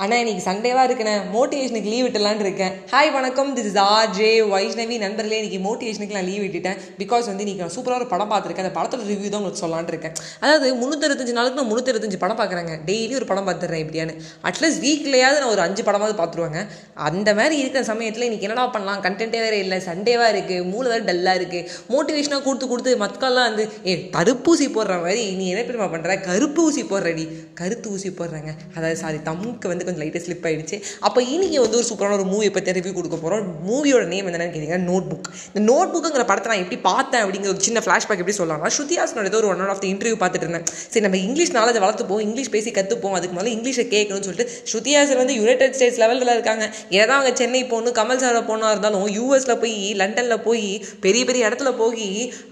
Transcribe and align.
ஆனால் 0.00 0.20
இன்னைக்கு 0.20 0.42
சண்டேவாக 0.46 0.84
இருக்குண்ணே 0.86 1.14
மோட்டிவேஷனுக்கு 1.32 1.90
லீவ் 1.92 2.04
விட்டலான்னு 2.04 2.44
இருக்கேன். 2.44 2.76
ஹாய் 2.92 3.10
வணக்கம். 3.16 3.50
This 3.56 3.66
is 3.70 3.76
R 3.80 4.12
J 4.18 4.28
Vaishnavi 4.52 4.96
நண்பர்களே 5.02 5.38
இன்னைக்கு 5.40 5.58
மோட்டிவேஷனுக்கு 5.66 6.16
நான் 6.16 6.26
லீவ் 6.28 6.44
விட்டுட்டேன். 6.44 6.78
பிகாஸ் 7.00 7.26
வந்து 7.30 7.42
இன்னைக்கு 7.44 7.62
நான் 7.64 7.74
சூப்பராக 7.74 8.00
ஒரு 8.00 8.06
படம் 8.12 8.30
பார்த்துருக்கேன். 8.32 8.66
அந்த 8.66 8.74
படத்தோட 8.78 9.02
ரிவ்யூ 9.10 9.30
தான் 9.32 9.40
உங்களுக்கு 9.40 9.62
சொல்லலான்னு 9.62 9.92
இருக்கேன். 9.94 10.14
அதாவது 10.42 10.68
முந்நூற்றஞ்சு 10.82 11.34
நாளுக்கு 11.38 11.58
நான் 11.60 11.68
முந்நூற்றஞ்சு 11.72 12.20
படம் 12.24 12.40
பார்க்குறேங்க. 12.40 12.76
டெய்லி 12.88 13.12
ஒரு 13.20 13.28
படம் 13.32 13.46
பார்த்துறேன் 13.48 13.82
இப்படியான்னு 13.84 14.14
அட்லீஸ்ட் 14.50 14.80
வீக்லையாவது 14.86 15.42
நான் 15.42 15.52
ஒரு 15.56 15.62
அஞ்சு 15.66 15.84
படமாவது 15.88 16.16
பார்த்துருவாங்க. 16.22 16.62
அந்த 17.10 17.28
மாதிரி 17.40 17.58
இருக்கிற 17.64 17.82
சமயத்தில் 17.92 18.26
இன்னைக்கு 18.28 18.48
என்னடா 18.48 18.64
பண்ணலாம்? 18.78 19.02
கண்டென்ட்டே 19.08 19.44
வேறு 19.44 19.60
இல்லை. 19.66 19.80
சண்டேவாக 19.90 20.32
இருக்குது 20.36 20.66
மூளை 20.72 20.90
வேறு 20.94 21.06
டல்லாக 21.10 21.40
இருக்குது 21.42 21.68
மோட்டிவேஷனாக 21.92 22.44
கொடுத்து 22.48 22.70
கொடுத்து 22.72 22.96
மக்கள்லாம் 23.04 23.48
வந்து 23.50 23.66
ஏ 23.90 23.98
தடுப்பூசி 24.16 24.68
போடுற 24.78 24.98
மாதிரி 25.06 25.22
நீ 25.42 25.46
என்ன 25.52 25.68
பெருமா 25.70 25.90
பண்ணுற 25.96 26.18
கருப்பு 26.30 26.66
ஊசி 26.70 26.84
போடுறடி. 26.94 27.26
கருத்து 27.62 27.94
ஊசி 27.94 28.12
போடுறாங்க. 28.22 28.50
அதாவது 28.76 29.00
சாரி 29.04 29.20
தமுக்கு 29.30 29.66
வந்து 29.72 29.90
கொஞ்சம் 29.92 30.04
லைட்டாக 30.04 30.22
ஸ்லிப் 30.26 30.46
ஆகிடுச்சு 30.50 30.76
அப்போ 31.06 31.20
இன்றைக்கி 31.34 31.58
வந்து 31.64 31.78
ஒரு 31.80 31.86
சூப்பரான 31.90 32.16
ஒரு 32.18 32.26
மூவி 32.32 32.48
பற்றி 32.56 32.76
ரிவ்யூ 32.78 32.92
கொடுக்க 32.98 33.16
போகிறோம் 33.16 33.46
மூவியோட 33.68 34.04
நேம் 34.12 34.26
என்னென்னு 34.28 34.50
கேட்டிங்கன்னா 34.54 34.86
நோட் 34.90 35.06
புக் 35.10 35.28
இந்த 35.52 35.62
நோட் 35.70 35.92
புக்குங்கிற 35.94 36.24
படத்தை 36.30 36.48
நான் 36.52 36.62
எப்படி 36.64 36.78
பார்த்தேன் 36.90 37.22
அப்படிங்கிற 37.24 37.50
ஒரு 37.54 37.62
சின்ன 37.66 37.80
ஃப்ளாஷ்பேக் 37.86 38.22
எப்படி 38.22 38.36
சொல்லலாம்னா 38.40 38.70
ஸ்ருதிஹாசனோட 38.76 39.30
ஏதோ 39.32 39.38
ஒரு 39.42 39.48
ஒன் 39.54 39.72
ஆஃப் 39.74 39.82
த 39.84 39.86
இன்டர்வியூ 39.92 40.16
பார்த்துட்டு 40.22 40.46
இருந்தேன். 40.46 40.66
சரி 40.92 41.04
நம்ம 41.06 41.18
இங்கிலீஷ் 41.26 41.52
நாலேஜ் 41.58 41.80
வளர்த்துப்போம். 41.84 42.22
இங்கிலீஷ் 42.26 42.52
பேசி 42.56 42.70
கற்றுப்போம் 42.78 43.16
அதுக்கு 43.18 43.36
முதல்ல 43.38 43.52
இங்கிலீஷை 43.56 43.84
கேட்கணும்னு 43.94 44.26
சொல்லிட்டு 44.28 44.48
ஸ்ருதிஹாசன் 44.72 45.20
வந்து 45.22 45.36
யுனைடெட் 45.40 45.76
ஸ்டேட்ஸ் 45.78 46.00
லெவலில் 46.04 46.34
இருக்காங்க. 46.36 46.64
ஏதாவது 46.98 47.16
அவங்க 47.16 47.32
சென்னை 47.42 47.62
போகணும் 47.72 47.96
கமல் 48.00 48.22
சாரை 48.24 48.42
போனா 48.50 48.70
இருந்தாலும் 48.74 49.06
யூஎஸில் 49.18 49.60
போய் 49.64 49.76
லண்டனில் 50.02 50.44
போய் 50.48 50.66
பெரிய 51.06 51.24
பெரிய 51.30 51.48
இடத்துல 51.50 51.72
போய் 51.82 52.08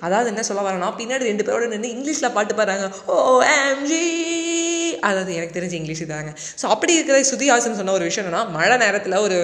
அதாவது 0.07 0.31
என்ன 0.35 0.45
சொல்ல 0.51 0.67
வரேன்னா 0.69 0.91
பின்னாடி 1.01 1.31
ரெண்டு 1.31 1.47
பேரோட 1.49 1.69
நின்று 1.75 1.95
இங்கிலீஷில் 1.97 2.35
பாட்டு 2.39 2.59
பாடுறாங்க. 2.61 2.89
ஓ 3.15 3.17
எம்ஜி 3.57 4.05
அதாவது 5.09 5.33
எனக்கு 5.35 5.57
தெரிஞ்ச 5.59 5.75
இங்கிலீஷ் 5.81 6.05
தாங்க 6.13 6.33
ஸோ 6.61 6.67
அப்படி 6.75 6.93
இருக்கிற 6.95 7.17
சுதிஹாசன் 7.31 7.79
சொன்ன 7.81 7.93
ஒரு 7.93 8.05
விஷயம் 8.09 8.27
என்னன்னா 8.27 8.43
மழை 8.57 8.77
நேரத்தில் 8.77 9.17
ஒரு 9.27 9.39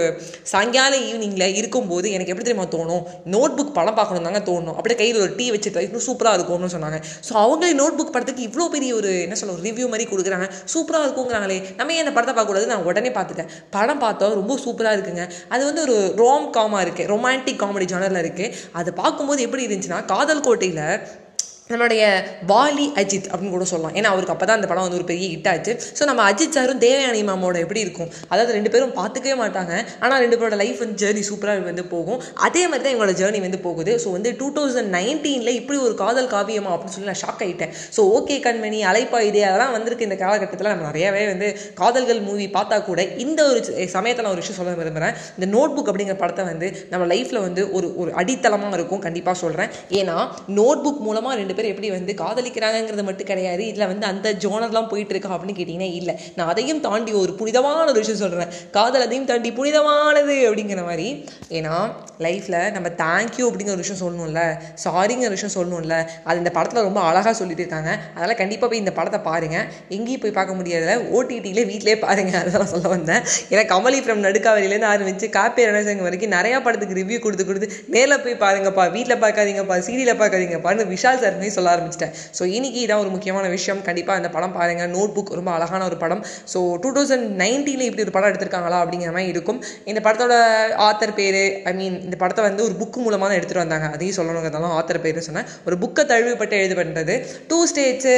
சாயங்கால 0.53 0.95
ஈவினிங்கில் 1.09 1.55
இருக்கும்போது 1.61 2.07
எனக்கு 2.17 2.33
எப்படி 2.33 2.47
தெரியுமா 2.49 2.67
தோணும்? 2.77 3.03
நோட் 3.35 3.57
புக் 3.59 3.73
படம் 3.73 3.99
பார்க்கணும் 3.99 4.27
தாங்க 4.29 4.41
தோணும். 4.51 4.77
அப்படியே 4.79 4.99
கையில் 5.01 5.21
ஒரு 5.21 5.33
டீ 5.39 5.47
வச்சுட்டு 5.51 5.85
இன்னும் 5.87 6.05
சூப்பராக 6.09 6.39
இருக்கும்னு 6.39 6.73
சொன்னாங்க. 6.77 6.99
ஸோ 7.29 7.35
அவங்களே 7.45 7.73
நோட் 7.83 7.99
புக் 7.99 8.15
படத்துக்கு 8.17 8.43
இவ்வளோ 8.49 8.69
பெரிய 8.77 8.95
ஒரு 8.95 9.11
என்ன 9.23 9.35
சொல்ல 9.35 9.55
ஒரு 9.57 9.65
ரிவ்யூ 9.69 9.89
மாதிரி 9.93 10.07
கொடுக்குறாங்க. 10.13 10.49
சூப்பராக 10.75 11.07
இருக்குங்கிறாங்களே. 11.07 11.59
நம்ம 11.77 11.95
ஏன் 11.97 12.05
அந்த 12.07 12.15
படத்தை 12.17 12.35
பார்க்கக்கூடாது 12.37 12.67
நான் 12.67 12.87
உடனே 12.91 13.13
பார்த்துட்டேன். 13.19 13.51
படம் 13.71 14.03
பார்த்தோம் 14.07 14.35
ரொம்ப 14.41 14.57
சூப்பராக 14.65 14.97
இருக்குங்க. 14.99 15.27
அது 15.49 15.63
வந்து 15.65 15.83
ஒரு 15.87 15.97
ரோம் 16.23 16.49
காமாக 16.57 16.85
இருக்குது 16.87 17.11
ரொமான்டிக் 17.15 17.63
காமெடி 17.65 17.89
ஜானரில் 17.95 18.23
இருக்குது 18.25 18.53
அதை 18.73 18.93
பார்க்கும்போது 19.03 19.43
எப்படி 19.43 19.67
இருந்துச்சுன்னா 19.67 20.01
காதல் 20.05 20.45
கோட்டையில் 20.49 20.85
நம்மளுடைய 21.71 22.03
வாலி 22.51 22.85
அஜித் 23.01 23.29
அப்படின்னு 23.31 23.55
கூட 23.55 23.65
சொல்லலாம். 23.71 23.95
ஏன்னா 23.99 24.09
அவருக்கு 24.15 24.33
அப்போ 24.35 24.47
தான் 24.49 24.59
அந்த 24.59 24.67
படம் 24.71 24.85
வந்து 24.87 24.99
ஒரு 24.99 25.07
பெரிய 25.09 25.29
ஹிட் 25.31 25.49
ஆச்சு. 25.53 25.73
ஸோ 25.99 26.03
நம்ம 26.11 26.21
அஜித் 26.31 26.57
சாரும் 26.57 26.81
தேவயானி 26.85 27.23
மாமோட 27.31 27.57
எப்படி 27.65 27.81
இருக்கும்? 27.85 28.11
அதாவது 28.33 28.53
ரெண்டு 28.57 28.71
பேரும் 28.75 28.93
பார்த்துக்கவே 28.99 29.37
மாட்டாங்க. 29.41 29.73
ஆனால் 30.05 30.21
ரெண்டு 30.25 30.37
பேரோட 30.41 30.57
லைஃப் 30.61 30.79
வந்து 30.83 30.97
ஜேர்னி 31.03 31.23
சூப்பராக 31.29 31.65
வந்து 31.71 31.85
போகும். 31.95 32.21
அதே 32.49 32.63
மாதிரி 32.69 32.83
தான் 32.85 32.93
எங்களோட 32.95 33.15
ஜேர்னி 33.21 33.41
வந்து 33.47 33.61
போகுது. 33.67 33.95
ஸோ 34.05 34.11
வந்து 34.17 34.33
டூ 34.43 34.51
தௌசண்ட் 34.59 34.91
நைன்டீனில் 34.99 35.53
இப்படி 35.61 35.81
ஒரு 35.87 35.97
காதல் 36.03 36.31
காவியமா 36.35 36.71
அப்படின்னு 36.75 36.97
சொல்லி 36.97 37.11
நான் 37.13 37.21
ஷாக் 37.25 37.43
ஆகிட்டேன் 37.47 37.73
ஸோ 37.97 38.05
ஓகே 38.19 38.37
கண்மணி 38.47 38.79
அலைப்பாயுதே 38.93 39.43
அதெல்லாம் 39.49 39.75
வந்திருக்கு 39.79 40.09
இந்த 40.09 40.19
காலகட்டத்தில். 40.23 40.71
நம்ம 40.73 40.87
நிறையவே 40.91 41.25
வந்து 41.33 41.51
காதல்கள் 41.83 42.23
மூவி 42.29 42.49
பார்த்தா 42.59 42.79
கூட 42.91 43.09
இந்த 43.27 43.41
ஒரு 43.51 43.61
சமயத்தில் 43.97 44.27
நான் 44.29 44.35
ஒரு 44.37 44.45
விஷயம் 44.45 44.61
சொல்ல 44.61 44.77
விரும்புகிறேன் 44.83 45.15
இந்த 45.37 45.51
நோட் 45.57 45.77
புக் 45.79 45.93
அப்படிங்கிற 45.95 46.19
படத்தை 46.23 46.47
வந்து 46.53 46.71
நம்ம 46.95 47.11
லைஃப்பில் 47.15 47.43
வந்து 47.49 47.65
ஒரு 47.77 47.91
ஒரு 48.05 48.13
அடித்தளமாக 48.23 48.81
இருக்கும். 48.81 49.05
கண்டிப்பாக 49.09 49.39
சொல்கிறேன் 49.45 49.71
ஏன்னா 50.03 50.17
நோட் 50.61 50.87
புக் 50.87 51.05
மூலமாக 51.11 51.37
ரெண்டு 51.43 51.55
பேர் 51.59 51.71
எப்படி 51.73 51.91
வந்து 51.97 52.13
காதலிக்கிறாங்கிறது 52.23 53.05
மட்டும் 53.09 53.31
கிடையாது. 53.31 53.63
இதில் 53.71 53.89
வந்து 53.93 54.07
அந்த 54.13 54.29
ஜோனர்லாம் 54.45 54.89
போயிட்டு 54.93 55.15
இருக்கா 55.15 55.33
அப்படின்னு 55.37 55.57
கேட்டிங்கன்னா 55.59 55.91
இல்லை. 56.01 56.15
நான் 56.37 56.51
அதையும் 56.53 56.83
தாண்டி 56.87 57.13
ஒரு 57.23 57.33
புனிதமான 57.41 57.87
ஒரு 57.93 58.01
விஷயம் 58.03 58.23
சொல்கிறேன் 58.25 58.53
காதல் 58.77 59.07
அதையும் 59.07 59.29
தாண்டி 59.31 59.51
புனிதமானது 59.59 60.37
அப்படிங்கிற 60.49 60.83
மாதிரி. 60.91 61.09
ஏன்னா 61.59 61.75
லைஃப்பில் 62.27 62.59
நம்ம 62.77 62.89
தேங்க்யூ 63.03 63.45
அப்படிங்கிற 63.49 63.75
ஒரு 63.77 63.85
விஷயம் 63.85 64.03
சொல்லணும்ல. 64.05 64.43
சாரிங்கிற 64.85 65.31
விஷயம் 65.37 65.55
சொல்லணும்ல. 65.57 65.97
அது 66.29 66.41
இந்த 66.43 66.53
படத்தில் 66.59 66.87
ரொம்ப 66.89 67.01
அழகாக 67.09 67.35
சொல்லிட்டு 67.41 67.63
இருக்காங்க. 67.65 67.91
அதனால் 68.15 68.39
கண்டிப்பாக 68.43 68.69
போய் 68.71 68.83
இந்த 68.85 68.95
படத்தை 68.99 69.21
பாருங்கள் 69.31 69.67
எங்கேயும் 69.97 70.23
போய் 70.25 70.37
பார்க்க 70.39 70.59
முடியாதுல. 70.61 70.95
ஓடிடியிலே 71.17 71.65
வீட்டிலே 71.73 71.97
பாருங்கள் 72.07 72.41
அதெல்லாம் 72.43 72.73
சொல்ல 72.75 72.87
வந்தேன். 72.97 73.23
ஏன்னா 73.53 73.65
கமலி 73.75 74.01
ஃப்ரம் 74.05 74.25
நடுக்காவலிலேருந்து 74.27 74.91
ஆரம்பிச்சு 74.93 75.29
காப்பி 75.39 75.69
ரணசங்க 75.69 76.05
வரைக்கும் 76.09 76.35
நிறையா 76.37 76.59
படத்துக்கு 76.67 76.99
ரிவ்யூ 77.01 77.19
கொடுத்து 77.25 77.45
கொடுத்து 77.49 77.69
நேரில் 77.95 78.23
போய் 78.25 78.41
பாருங்கப்பா 78.45 78.85
வீட்டில் 78.97 79.23
பார்க்காதீங்கப்பா 79.25 79.77
சீரியலில் 79.89 80.21
பார்க்காதீங்கப்பான்னு 80.23 80.87
விஷால் 80.95 81.21
சார் 81.25 81.37
சொல்ல 81.57 81.71
ஆரம்பிச்சிட்டேன். 81.75 82.13
ஸோ 82.39 82.43
இன்னைக்கு 82.57 82.81
இதான் 82.85 83.03
ஒரு 83.05 83.11
முக்கியமான 83.15 83.47
விஷயம். 83.57 83.81
கண்டிப்பாக 83.89 84.21
அந்த 84.21 84.31
படம் 84.37 84.55
பாருங்கள் 84.59 84.91
நோட் 84.97 85.15
புக் 85.17 85.33
ரொம்ப 85.39 85.51
அழகான 85.57 85.83
ஒரு 85.91 85.97
படம். 86.05 86.23
ஸோ 86.53 86.61
டூ 86.85 86.91
தௌசண்ட் 86.97 87.27
நைன்டீனில் 87.43 87.87
இப்படி 87.89 88.05
ஒரு 88.07 88.15
படம் 88.17 88.31
எடுத்திருக்காங்களா 88.31 88.81
அப்படிங்கிற 88.85 89.13
மாதிரி 89.17 89.33
இருக்கும். 89.35 89.59
இந்த 89.91 90.01
படத்தோட 90.07 90.35
ஆத்தர் 90.89 91.15
பேர் 91.21 91.41
ஐ 91.71 91.75
மீன் 91.81 91.99
இந்த 92.07 92.19
படத்தை 92.23 92.45
வந்து 92.49 92.63
ஒரு 92.69 92.77
புக்கு 92.83 92.99
மூலமாக 93.07 93.29
தான் 93.31 93.39
எடுத்துகிட்டு 93.39 93.65
வந்தாங்க. 93.65 93.89
அதையும் 93.97 94.17
சொல்லணுங்கிறதாலும் 94.19 94.75
ஆத்தர் 94.79 95.03
பேர் 95.07 95.21
சொன்னேன். 95.29 95.49
ஒரு 95.69 95.79
புக்கை 95.85 96.05
தழுவிப்பட்டு 96.13 96.61
எழுது 96.63 96.77
பண்ணுறது 96.81 97.15
two 97.51 97.59
states 97.73 98.15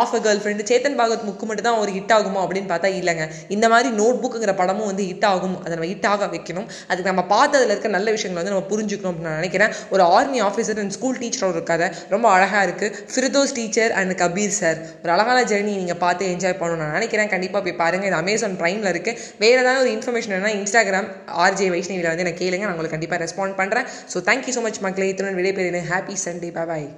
of 0.00 0.14
a 0.18 0.20
girlfriend 0.44 0.68
Chetan 0.70 0.98
Bhagat 1.00 1.26
book 1.28 1.46
மட்டும் 1.50 1.68
தான் 1.68 1.80
ஒரு 1.82 1.90
ஹிட் 1.96 2.14
ஆகுமா 2.16 2.40
அப்படின்னு 2.44 2.70
பார்த்தா 2.72 2.90
இல்லைங்க. 3.00 3.24
இந்த 3.56 3.66
மாதிரி 3.72 3.88
நோட் 4.00 4.20
புக்குங்கிற 4.22 4.54
படமும் 4.60 4.88
வந்து 4.90 5.04
ஹிட் 5.10 5.26
ஆகும். 5.32 5.56
அதை 5.64 5.72
நம்ம 5.76 5.88
ஹிட் 5.92 6.08
ஆக 6.12 6.26
வைக்கணும். 6.34 6.68
அதுக்கு 6.90 7.08
நம்ம 7.10 7.24
பார்த்ததில் 7.34 7.72
இருக்க 7.72 7.88
நல்ல 7.96 8.10
விஷயங்களை 8.16 8.40
வந்து 8.40 8.54
நம்ம 8.54 8.66
புரிஞ்சுக்கணும் 8.72 9.10
அப்படின்னு 9.12 9.30
நான் 9.30 9.40
நினைக்கிறேன். 9.40 9.72
ஒரு 9.94 10.02
ஆர்மி 10.16 10.40
ஆஃபீஸர் 10.48 10.80
அண்ட் 10.82 10.94
ஸ்கூல் 10.96 11.18
டீச்சரோட 11.22 11.54
இருக்காத 11.58 11.84
ரொம்ப 12.14 12.26
அழகாக 12.36 12.62
இருக்குது 12.66 12.71
Firdous 13.14 13.54
teacher 13.58 13.92
and 14.00 14.14
Kabir 14.22 14.54
sir. 14.60 14.78
ஒரு 15.02 15.12
அழகான 15.14 15.38
ஜேர்னி 15.52 15.72
நீங்கள் 15.80 16.00
பார்த்து 16.04 16.30
என்ஜாய் 16.34 16.58
பண்ணணும். 16.60 16.82
நான் 16.82 16.96
நினைக்கிறேன் 16.98 17.32
கண்டிப்பாக 17.34 17.62
போய் 17.66 17.78
பாருங்கள் 17.82 18.10
இது 18.10 18.20
அமேசான் 18.22 18.58
ப்ரைமில் 18.62 18.90
இருக்குது 18.92 19.18
வேறு 19.44 19.60
ஏதாவது 19.62 19.82
ஒரு 19.84 19.92
இன்ஃபர்மேஷன் 19.96 20.34
வேணால் 20.36 20.58
இன்ஸ்டாகிராம் 20.60 21.08
ஆர்ஜே 21.46 21.70
வைஷ்ணவியில் 21.76 22.10
வந்து 22.12 22.26
எனக்கு 22.26 22.42
கேளுங்க. 22.44 22.66
நான் 22.66 22.76
உங்களுக்கு 22.76 22.96
கண்டிப்பாக 22.96 23.22
ரெஸ்பாண்ட் 23.24 23.58
பண்ணுறேன் 23.62 23.88
ஸோ 24.14 24.24
தேங்க்யூ 24.30 24.54
ஸோ 24.58 24.62
மச் 24.68 24.84
மக்களே. 24.88 25.10
இத்துடன் 25.14 25.40
விடைபெறுகிறேன். 25.40 25.90
ஹாப்பி 25.94 26.16
சண்டே 26.26 26.52
பாய் 26.58 26.88